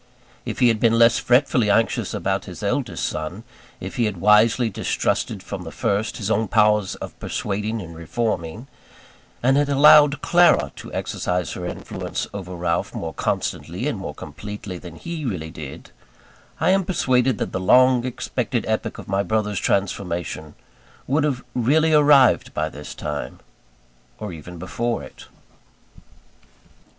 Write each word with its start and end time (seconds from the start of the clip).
If 0.47 0.57
he 0.57 0.69
had 0.69 0.79
been 0.79 0.97
less 0.97 1.19
fretfully 1.19 1.69
anxious 1.69 2.11
about 2.15 2.45
his 2.45 2.63
eldest 2.63 3.05
son; 3.05 3.43
if 3.79 3.97
he 3.97 4.05
had 4.05 4.17
wisely 4.17 4.67
distrusted 4.67 5.43
from 5.43 5.63
the 5.63 5.71
first 5.71 6.17
his 6.17 6.31
own 6.31 6.47
powers 6.47 6.95
of 6.95 7.19
persuading 7.19 7.83
and 7.83 7.95
reforming, 7.95 8.65
and 9.43 9.57
had 9.57 9.69
allowed 9.69 10.23
Clara 10.23 10.71
to 10.77 10.91
exercise 10.91 11.51
her 11.53 11.67
influence 11.67 12.25
over 12.33 12.55
Ralph 12.55 12.95
more 12.95 13.13
constantly 13.13 13.87
and 13.87 13.99
more 13.99 14.15
completely 14.15 14.79
than 14.79 14.95
he 14.95 15.23
really 15.23 15.51
did, 15.51 15.91
I 16.59 16.71
am 16.71 16.83
persuaded 16.83 17.37
that 17.37 17.51
the 17.51 17.59
long 17.59 18.03
expected 18.03 18.65
epoch 18.67 18.97
of 18.97 19.07
my 19.07 19.21
brother's 19.21 19.59
transformation 19.59 20.55
would 21.05 21.23
have 21.23 21.43
really 21.53 21.93
arrived 21.93 22.55
by 22.55 22.69
this 22.69 22.95
time, 22.95 23.39
or 24.17 24.33
even 24.33 24.57
before 24.57 25.03
it. 25.03 25.27